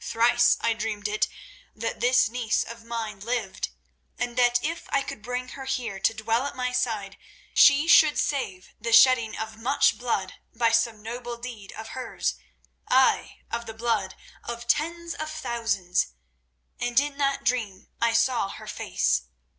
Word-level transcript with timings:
Thrice 0.00 0.56
I 0.62 0.72
dreamed 0.72 1.06
it; 1.06 1.28
that 1.74 2.00
this 2.00 2.30
niece 2.30 2.64
of 2.64 2.82
mine 2.82 3.20
lived, 3.20 3.68
and 4.18 4.34
that 4.38 4.58
if 4.64 4.84
I 4.88 5.02
could 5.02 5.20
bring 5.20 5.48
her 5.48 5.66
here 5.66 6.00
to 6.00 6.14
dwell 6.14 6.46
at 6.46 6.56
my 6.56 6.72
side 6.72 7.18
she 7.52 7.86
should 7.86 8.18
save 8.18 8.70
the 8.80 8.94
shedding 8.94 9.36
of 9.36 9.58
much 9.58 9.98
blood 9.98 10.32
by 10.54 10.72
some 10.72 11.02
noble 11.02 11.36
deed 11.36 11.72
of 11.72 11.88
hers—ay, 11.88 13.40
of 13.50 13.66
the 13.66 13.74
blood 13.74 14.14
of 14.42 14.66
tens 14.66 15.12
of 15.12 15.28
thousands; 15.30 16.06
and 16.80 16.98
in 16.98 17.18
that 17.18 17.44
dream 17.44 17.90
I 18.00 18.14
saw 18.14 18.48
her 18.48 18.66
face. 18.66 19.24